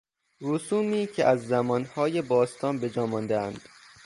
رسومی 0.41 1.07
که 1.07 1.25
از 1.25 1.47
زمانهای 1.47 2.21
باستان 2.21 2.79
به 2.79 2.89
جاماندهاند 2.89 3.69